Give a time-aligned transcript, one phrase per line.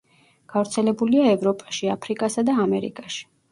[0.53, 3.25] გავრცელებულია ევროპაში, აფრიკასა და ამერიკაში.